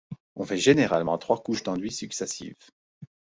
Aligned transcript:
On 0.35 0.45
fait 0.47 0.57
généralement 0.57 1.19
trois 1.19 1.43
couches 1.43 1.61
d'enduit 1.61 1.91
successives. 1.91 2.55